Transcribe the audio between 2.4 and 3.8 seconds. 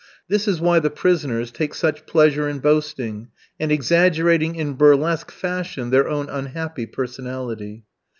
in boasting and